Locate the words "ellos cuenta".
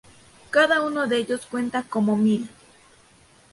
1.17-1.83